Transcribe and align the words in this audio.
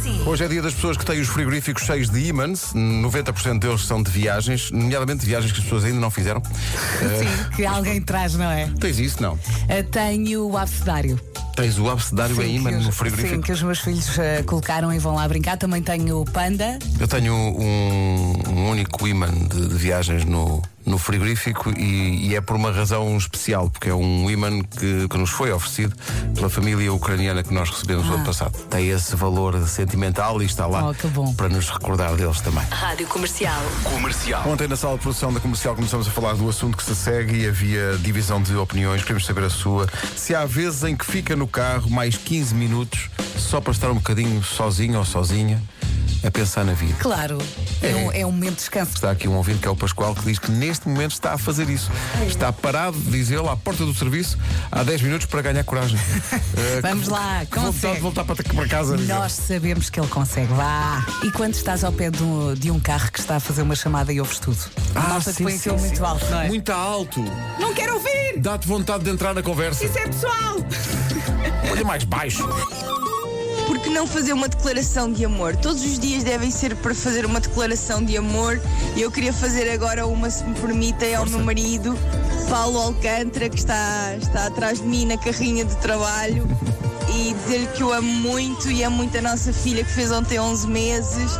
assim. 0.00 0.22
Hoje 0.26 0.44
é 0.44 0.48
dia 0.48 0.62
das 0.62 0.74
pessoas 0.74 0.96
que 0.96 1.04
têm 1.04 1.20
os 1.20 1.28
frigoríficos 1.28 1.84
cheios 1.84 2.08
de 2.08 2.26
ímãs. 2.26 2.72
90% 2.74 3.58
deles 3.58 3.82
são 3.82 4.02
de 4.02 4.10
viagens, 4.10 4.70
nomeadamente 4.70 5.20
de 5.20 5.26
viagens 5.26 5.52
que 5.52 5.58
as 5.58 5.64
pessoas 5.64 5.84
ainda 5.84 6.00
não 6.00 6.10
fizeram. 6.10 6.42
Sim, 6.44 7.54
que 7.54 7.64
alguém 7.64 8.00
traz, 8.00 8.34
não 8.34 8.50
é? 8.50 8.70
Tens 8.80 8.98
isso? 8.98 9.22
Não. 9.22 9.34
Uh, 9.34 9.84
tenho 9.90 10.48
o 10.48 10.56
abcedário. 10.56 11.20
Tens 11.60 11.78
o 11.78 11.90
abcedário 11.90 12.36
Sim, 12.36 12.42
em 12.42 12.56
imã 12.56 12.70
no 12.70 12.90
frigorífico. 12.90 13.34
Sim, 13.34 13.42
que 13.42 13.52
os 13.52 13.62
meus 13.62 13.80
filhos 13.80 14.16
uh, 14.16 14.42
colocaram 14.46 14.90
e 14.94 14.98
vão 14.98 15.16
lá 15.16 15.28
brincar. 15.28 15.58
Também 15.58 15.82
tenho 15.82 16.22
o 16.22 16.24
panda. 16.24 16.78
Eu 16.98 17.06
tenho 17.06 17.34
um, 17.34 18.32
um 18.48 18.70
único 18.70 19.06
imã 19.06 19.28
de, 19.28 19.68
de 19.68 19.74
viagens 19.74 20.24
no, 20.24 20.62
no 20.86 20.98
frigorífico 20.98 21.70
e, 21.78 22.28
e 22.28 22.36
é 22.36 22.40
por 22.40 22.56
uma 22.56 22.72
razão 22.72 23.16
especial, 23.16 23.68
porque 23.70 23.88
é 23.90 23.94
um 23.94 24.30
imã 24.30 24.62
que, 24.62 25.08
que 25.08 25.18
nos 25.18 25.30
foi 25.30 25.52
oferecido 25.52 25.94
pela 26.34 26.48
família 26.48 26.92
ucraniana 26.92 27.42
que 27.42 27.52
nós 27.52 27.68
recebemos 27.68 28.06
no 28.06 28.14
ano 28.14 28.24
passado. 28.24 28.52
Tem 28.68 28.88
esse 28.88 29.14
valor 29.14 29.66
sentimental 29.66 30.40
e 30.42 30.46
está 30.46 30.66
lá 30.66 30.90
Oh, 30.90 31.32
para 31.34 31.48
nos 31.48 31.68
recordar 31.68 32.14
deles 32.16 32.40
também. 32.40 32.64
Rádio 32.70 33.06
Comercial. 33.06 33.62
Ontem 34.46 34.66
na 34.66 34.76
sala 34.76 34.96
de 34.96 35.02
produção 35.02 35.32
da 35.32 35.40
comercial 35.40 35.74
começamos 35.74 36.08
a 36.08 36.10
falar 36.10 36.34
do 36.34 36.48
assunto 36.48 36.76
que 36.76 36.82
se 36.82 36.94
segue 36.94 37.42
e 37.42 37.46
havia 37.46 37.96
divisão 37.98 38.42
de 38.42 38.56
opiniões. 38.56 39.02
Queremos 39.02 39.26
saber 39.26 39.44
a 39.44 39.50
sua. 39.50 39.86
Se 40.16 40.34
há 40.34 40.46
vezes 40.46 40.84
em 40.84 40.96
que 40.96 41.04
fica 41.04 41.36
no 41.36 41.46
carro 41.50 41.90
mais 41.90 42.16
15 42.16 42.54
minutos 42.54 43.10
só 43.36 43.60
para 43.60 43.72
estar 43.72 43.90
um 43.90 43.94
bocadinho 43.94 44.42
sozinho 44.42 44.98
ou 44.98 45.04
sozinha 45.04 45.60
a 46.24 46.30
pensar 46.30 46.64
na 46.64 46.72
vida. 46.72 46.94
Claro, 46.98 47.38
é, 47.82 47.94
um, 47.96 48.12
é 48.12 48.26
um 48.26 48.32
momento 48.32 48.50
de 48.54 48.56
descanso. 48.60 48.92
Está 48.94 49.10
aqui 49.10 49.26
um 49.28 49.36
ouvinte 49.36 49.60
que 49.60 49.68
é 49.68 49.70
o 49.70 49.76
Pascoal 49.76 50.14
que 50.14 50.22
diz 50.24 50.38
que 50.38 50.50
neste 50.50 50.88
momento 50.88 51.12
está 51.12 51.32
a 51.32 51.38
fazer 51.38 51.68
isso. 51.70 51.90
Está 52.26 52.52
parado, 52.52 52.98
diz 53.06 53.30
ele, 53.30 53.48
à 53.48 53.56
porta 53.56 53.84
do 53.84 53.94
serviço 53.94 54.38
há 54.70 54.82
10 54.82 55.02
minutos 55.02 55.26
para 55.26 55.42
ganhar 55.42 55.64
coragem. 55.64 55.98
Eh, 56.56 56.80
Vamos 56.82 57.08
lá, 57.08 57.44
que 57.46 57.56
vontade 57.58 57.72
consegue. 57.72 57.94
de 57.94 58.00
voltar 58.00 58.24
para, 58.24 58.36
para 58.42 58.68
casa. 58.68 58.96
Nós 58.96 59.32
sabemos 59.32 59.88
que 59.88 59.98
ele 59.98 60.08
consegue. 60.08 60.52
Vá! 60.52 61.04
E 61.24 61.30
quando 61.30 61.54
estás 61.54 61.84
ao 61.84 61.92
pé 61.92 62.10
de 62.10 62.22
um, 62.22 62.54
de 62.54 62.70
um 62.70 62.78
carro 62.78 63.10
que 63.10 63.18
está 63.20 63.36
a 63.36 63.40
fazer 63.40 63.62
uma 63.62 63.74
chamada 63.74 64.12
e 64.12 64.20
ouves 64.20 64.38
tudo? 64.38 64.58
A 64.94 65.00
malta 65.00 65.32
que 65.32 65.42
põe 65.42 65.54
aquilo 65.54 65.78
muito 65.78 66.04
alto, 66.04 66.26
não 66.26 66.40
é? 66.40 66.48
Muito 66.48 66.70
alto. 66.72 67.24
Não 67.58 67.72
quero 67.72 67.94
ouvir! 67.94 68.38
Dá-te 68.38 68.66
vontade 68.66 69.04
de 69.04 69.10
entrar 69.10 69.32
na 69.32 69.42
conversa. 69.42 69.84
Isso 69.84 69.98
é 69.98 70.06
pessoal! 70.06 70.56
Olha 71.70 71.84
mais 71.84 72.04
baixo. 72.04 72.44
Por 73.70 73.78
que 73.78 73.88
não 73.88 74.04
fazer 74.04 74.32
uma 74.32 74.48
declaração 74.48 75.12
de 75.12 75.24
amor? 75.24 75.54
Todos 75.54 75.84
os 75.84 75.96
dias 75.96 76.24
devem 76.24 76.50
ser 76.50 76.74
para 76.74 76.92
fazer 76.92 77.24
uma 77.24 77.38
declaração 77.38 78.04
de 78.04 78.16
amor. 78.16 78.60
E 78.96 79.00
eu 79.00 79.12
queria 79.12 79.32
fazer 79.32 79.70
agora 79.70 80.08
uma, 80.08 80.28
se 80.28 80.42
me 80.42 80.56
permitem, 80.56 81.14
ao 81.14 81.24
meu 81.24 81.38
marido, 81.38 81.96
Paulo 82.48 82.80
Alcântara, 82.80 83.48
que 83.48 83.58
está, 83.58 84.16
está 84.20 84.48
atrás 84.48 84.80
de 84.80 84.88
mim 84.88 85.06
na 85.06 85.16
carrinha 85.16 85.64
de 85.64 85.76
trabalho. 85.76 86.48
E 87.14 87.32
dizer-lhe 87.32 87.68
que 87.68 87.84
o 87.84 87.92
amo 87.92 88.12
muito 88.12 88.68
e 88.68 88.82
amo 88.82 88.96
muito 88.96 89.16
a 89.16 89.22
nossa 89.22 89.52
filha 89.52 89.84
que 89.84 89.90
fez 89.92 90.10
ontem 90.10 90.40
11 90.40 90.66
meses. 90.66 91.30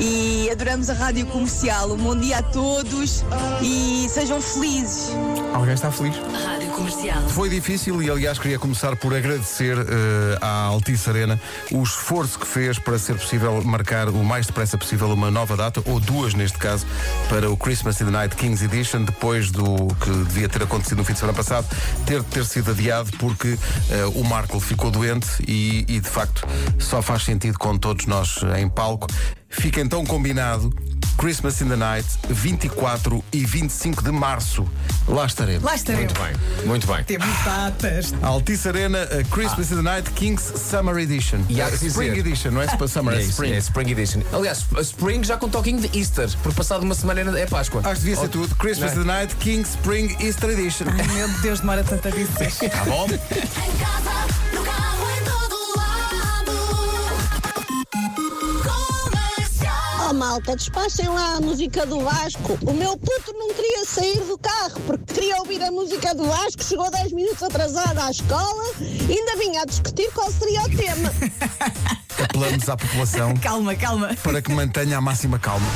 E 0.00 0.48
adoramos 0.50 0.88
a 0.90 0.94
rádio 0.94 1.26
comercial. 1.26 1.90
Um 1.92 1.96
bom 1.96 2.16
dia 2.16 2.38
a 2.38 2.42
todos 2.42 3.24
e 3.60 4.06
sejam 4.08 4.40
felizes. 4.40 5.10
Alguém 5.52 5.74
está 5.74 5.90
feliz? 5.90 6.14
Rádio 6.44 6.68
Comercial. 6.68 7.28
Foi 7.28 7.48
difícil 7.48 8.00
e, 8.00 8.08
aliás, 8.08 8.38
queria 8.38 8.58
começar 8.58 8.94
por 8.96 9.12
agradecer 9.12 9.76
eh, 9.76 10.38
à 10.40 10.66
Altice 10.66 11.10
Arena 11.10 11.40
o 11.72 11.82
esforço 11.82 12.38
que 12.38 12.46
fez 12.46 12.78
para 12.78 12.96
ser 12.98 13.16
possível 13.16 13.60
marcar 13.64 14.08
o 14.08 14.24
mais 14.24 14.46
depressa 14.46 14.78
possível 14.78 15.08
uma 15.08 15.30
nova 15.30 15.56
data, 15.56 15.82
ou 15.84 15.98
duas 15.98 16.32
neste 16.32 16.58
caso, 16.58 16.86
para 17.28 17.50
o 17.50 17.56
Christmas 17.56 18.00
in 18.00 18.04
the 18.04 18.10
Night 18.12 18.36
Kings 18.36 18.64
Edition, 18.64 19.02
depois 19.02 19.50
do 19.50 19.64
que 20.00 20.10
devia 20.10 20.48
ter 20.48 20.62
acontecido 20.62 20.98
no 20.98 21.04
fim 21.04 21.14
de 21.14 21.18
semana 21.18 21.36
passado, 21.36 21.66
ter 22.06 22.22
ter 22.22 22.44
sido 22.44 22.70
adiado 22.70 23.10
porque 23.18 23.58
eh, 23.90 24.04
o 24.14 24.22
Marco 24.22 24.60
ficou 24.60 24.90
doente 24.92 25.26
e, 25.46 25.84
e, 25.88 25.98
de 25.98 26.08
facto, 26.08 26.46
só 26.78 27.02
faz 27.02 27.24
sentido 27.24 27.58
com 27.58 27.76
todos 27.76 28.06
nós 28.06 28.40
em 28.56 28.68
palco. 28.68 29.08
Fica 29.48 29.80
então 29.80 30.04
combinado 30.04 30.72
Christmas 31.16 31.60
in 31.60 31.68
the 31.68 31.74
Night, 31.74 32.06
24 32.28 33.24
e 33.32 33.44
25 33.44 34.04
de 34.04 34.12
março. 34.12 34.64
Lá 35.08 35.26
estaremos. 35.26 35.64
Lá 35.64 35.74
estaremos. 35.74 36.12
Muito 36.12 36.22
bem, 36.22 36.66
muito 36.66 36.86
bem. 36.86 37.02
Temos 37.02 37.26
datas. 37.44 38.14
Altice 38.22 38.68
Arena, 38.68 39.02
a 39.02 39.24
Christmas 39.34 39.72
in 39.72 39.76
the 39.76 39.82
Night 39.82 40.10
Kings 40.12 40.56
Summer 40.56 40.96
Edition. 40.98 41.38
E 41.48 41.60
há 41.60 41.66
Uh, 41.66 41.70
que 41.76 41.86
Spring 41.86 42.10
dizer- 42.10 42.18
Edition, 42.20 42.50
não 42.52 42.62
é 42.62 42.66
para 42.68 42.86
Summer, 42.86 43.14
é, 43.14 43.18
É, 43.18 43.22
Spring. 43.22 43.52
é 43.52 43.56
Spring 43.58 43.90
Edition. 43.90 44.20
Aliás, 44.32 44.64
a 44.76 44.80
Spring 44.80 45.24
já 45.24 45.36
com 45.36 45.48
toquinho 45.48 45.80
de 45.80 45.98
Easter, 45.98 46.30
porque 46.40 46.56
passado 46.56 46.82
uma 46.84 46.94
semana 46.94 47.20
é 47.36 47.46
Páscoa. 47.46 47.80
Acho 47.80 47.94
que 47.94 48.00
devia 48.00 48.16
ser 48.16 48.28
tudo. 48.28 48.54
Christmas 48.54 48.94
Não 48.94 49.02
in 49.02 49.06
the 49.06 49.12
Night, 49.12 49.34
Kings 49.36 49.70
Spring 49.70 50.16
Easter 50.20 50.50
Edition. 50.50 50.84
Ai, 50.88 51.06
meu 51.16 51.28
Deus, 51.40 51.58
demora 51.60 51.82
tanto 51.82 52.06
a 52.06 52.10
dizer. 52.12 52.70
Tá 52.70 52.84
bom? 52.84 53.08
Malta, 60.28 60.54
despachem 60.54 61.08
lá 61.08 61.36
a 61.36 61.40
música 61.40 61.86
do 61.86 62.00
Vasco. 62.00 62.58
O 62.66 62.74
meu 62.74 62.98
puto 62.98 63.32
não 63.32 63.48
queria 63.54 63.84
sair 63.86 64.20
do 64.24 64.36
carro 64.36 64.78
porque 64.86 65.14
queria 65.14 65.38
ouvir 65.38 65.62
a 65.62 65.70
música 65.70 66.14
do 66.14 66.24
Vasco, 66.24 66.62
chegou 66.62 66.90
10 66.90 67.12
minutos 67.12 67.42
atrasado 67.42 67.98
à 67.98 68.10
escola 68.10 68.64
e 68.78 69.12
ainda 69.12 69.36
vinha 69.36 69.62
a 69.62 69.64
discutir 69.64 70.12
qual 70.12 70.30
seria 70.30 70.62
o 70.62 70.68
tema. 70.68 71.10
Apelamos 72.22 72.68
à 72.68 72.76
população 72.76 73.34
Calma, 73.40 73.74
calma. 73.74 74.10
para 74.22 74.42
que 74.42 74.52
mantenha 74.52 74.98
a 74.98 75.00
máxima 75.00 75.38
calma. 75.38 75.66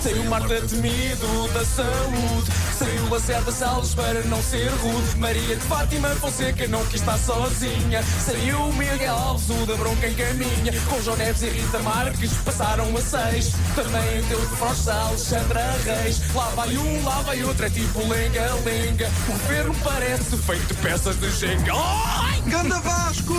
Sem 0.00 0.14
o 0.18 0.24
Marta 0.30 0.60
temido 0.62 1.48
da 1.52 1.64
saúde 1.64 2.50
Sem 2.78 2.98
o 3.00 3.10
Lacerda 3.10 3.52
Salles 3.52 3.94
para 3.94 4.22
não 4.24 4.42
ser 4.42 4.68
rude 4.68 5.18
Maria 5.18 5.56
de 5.56 5.62
Fátima 5.62 6.08
Fonseca 6.10 6.66
não 6.68 6.84
quis 6.86 7.00
estar 7.00 7.18
sozinha 7.18 8.02
Saiu 8.24 8.58
o 8.58 8.72
Miguel 8.74 9.14
Alves, 9.16 9.48
o 9.50 9.66
da 9.66 9.74
bronca 9.76 10.06
em 10.06 10.14
caminha 10.14 10.72
Com 10.88 11.02
João 11.02 11.16
Neves 11.16 11.42
e 11.42 11.48
Rita 11.48 11.78
Marques 11.80 12.32
passaram 12.44 12.96
a 12.96 13.00
seis 13.00 13.52
Também 13.74 14.22
deu 14.28 14.40
de 14.40 14.56
Frosta 14.56 14.92
Alexandra 14.94 15.74
Reis 15.84 16.20
Lá 16.34 16.48
vai 16.56 16.76
um, 16.76 17.04
lá 17.04 17.22
vai 17.22 17.42
outro, 17.44 17.66
é 17.66 17.70
tipo 17.70 18.00
lenga-lenga 18.06 19.10
O 19.28 19.32
governo 19.32 19.74
parece 19.82 20.36
feito 20.36 20.66
de 20.66 20.74
peças 20.74 21.16
de 21.16 21.30
jenga 21.30 21.72
Ai! 21.74 22.42
Ganda 22.46 22.80
Vasco! 22.80 23.34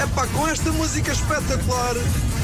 É 0.00 0.06
pá, 0.14 0.26
com 0.28 0.48
esta 0.48 0.72
música 0.72 1.01
espetacular, 1.10 1.94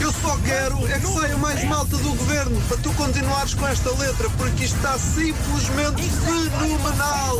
eu 0.00 0.12
só 0.12 0.36
quero 0.38 0.86
é 0.88 0.98
que 0.98 1.06
saia 1.06 1.36
mais 1.38 1.62
malta 1.64 1.96
do 1.96 2.10
governo 2.14 2.60
para 2.62 2.76
tu 2.78 2.92
continuares 2.94 3.54
com 3.54 3.68
esta 3.68 3.90
letra, 3.96 4.28
porque 4.30 4.64
isto 4.64 4.76
está 4.76 4.98
simplesmente 4.98 6.02
fenomenal! 6.02 7.38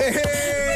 É 0.00 0.73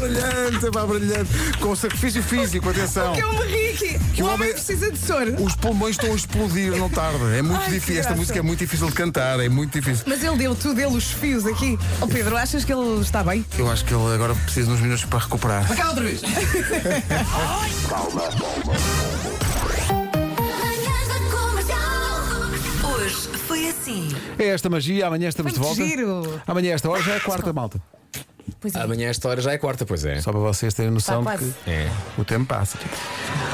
brilhante, 0.00 0.70
pá, 0.72 0.86
brilhante. 0.86 1.30
Com 1.60 1.76
sacrifício 1.76 2.22
físico, 2.22 2.68
atenção. 2.68 3.12
Que 3.14 3.20
eu 3.22 3.32
me 3.32 3.46
ri. 3.46 3.70
Que 4.14 4.22
o 4.22 4.26
homem 4.26 4.34
homem- 4.40 4.52
precisa 4.52 4.90
de 4.90 4.98
soro. 4.98 5.42
Os 5.42 5.54
pulmões 5.56 5.96
estão 5.96 6.12
a 6.12 6.14
explodir, 6.16 6.76
não 6.76 6.88
tarda. 6.90 7.24
É 7.36 7.42
muito 7.42 7.62
Ai, 7.62 7.70
difícil. 7.70 8.00
Esta 8.00 8.14
música 8.14 8.38
é 8.38 8.42
muito 8.42 8.58
difícil 8.58 8.86
de 8.88 8.92
cantar, 8.92 9.38
é 9.40 9.48
muito 9.48 9.72
difícil. 9.78 10.04
Mas 10.06 10.22
ele 10.24 10.36
deu 10.36 10.54
tudo, 10.54 10.78
ele 10.80 10.96
os 10.96 11.10
fios 11.12 11.46
aqui. 11.46 11.78
Ó 12.00 12.06
Pedro, 12.06 12.36
achas 12.36 12.64
que 12.64 12.72
ele 12.72 13.00
está 13.00 13.22
bem? 13.22 13.44
Eu 13.58 13.70
acho 13.70 13.84
que 13.84 13.94
ele 13.94 14.14
agora 14.14 14.34
precisa 14.34 14.66
de 14.68 14.72
uns 14.74 14.80
minutos 14.80 15.04
para 15.04 15.18
recuperar. 15.20 15.76
Cá 15.76 15.88
outra 15.88 16.04
vez. 16.04 16.20
Hoje 22.84 23.28
foi 23.46 23.68
assim. 23.68 24.08
É 24.38 24.46
esta 24.48 24.68
magia, 24.68 25.06
amanhã 25.06 25.28
estamos 25.28 25.52
Foi 25.52 25.60
de 25.60 25.66
volta. 25.66 25.82
giro. 25.84 26.40
Amanhã, 26.46 26.72
esta 26.74 26.88
hora 26.90 27.02
já 27.02 27.14
é 27.14 27.20
quarta, 27.20 27.52
malta. 27.52 27.80
Pois 28.60 28.74
é. 28.74 28.80
Amanhã 28.82 29.08
esta 29.08 29.28
hora 29.28 29.40
já 29.40 29.52
é 29.52 29.58
quarta, 29.58 29.86
pois 29.86 30.04
é. 30.04 30.20
Só 30.20 30.30
para 30.32 30.40
vocês 30.40 30.74
terem 30.74 30.90
noção 30.90 31.24
Tá 31.24 31.36
de 31.36 31.38
quase. 31.38 31.54
que 31.64 31.70
É. 31.70 31.90
o 32.18 32.24
tempo 32.24 32.44
passa. 32.46 32.76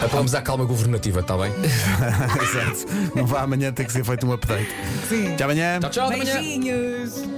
Apelamos 0.03 0.35
à 0.35 0.43
calma 0.43 0.65
governativa, 0.65 1.21
está 1.21 1.37
bem? 1.39 1.53
Exato. 2.43 2.87
Não 3.15 3.25
vá 3.27 3.43
amanhã 3.43 3.73
ter 3.73 3.85
que 3.85 3.93
ser 3.93 4.05
feito 4.05 4.27
um 4.27 4.33
update. 4.33 4.69
Sim. 5.09 5.35
Até 5.35 5.45
amanhã. 5.45 5.79
Tchau, 5.81 5.91
tchau, 5.91 6.07
até 6.07 6.15
amanhã. 6.17 6.35
Beijinhos. 6.35 7.23